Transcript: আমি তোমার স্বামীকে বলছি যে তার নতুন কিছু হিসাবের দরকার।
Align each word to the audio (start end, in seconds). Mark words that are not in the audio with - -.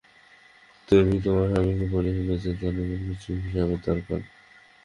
আমি 0.87 1.15
তোমার 1.23 1.47
স্বামীকে 1.51 1.85
বলছি 1.91 2.11
যে 2.43 2.51
তার 2.59 2.73
নতুন 2.77 3.01
কিছু 3.07 3.29
হিসাবের 3.43 3.79
দরকার। 3.87 4.19